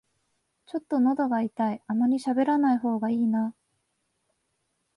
[0.65, 3.53] ちょっとのどが痛い、あまりしゃべらない方がいいな